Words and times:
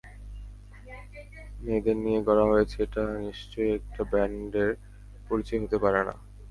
মেয়েদের 1.63 1.97
নিয়ে 2.03 2.19
গড়া 2.27 2.45
হয়েছে, 2.51 2.77
এটা 2.85 3.01
নিশ্চয়ই 3.25 3.71
একটা 3.77 4.01
ব্যান্ডের 4.11 4.69
পরিচয় 5.27 5.59
হতে 5.63 5.77
পারে 5.83 6.01
না। 6.07 6.15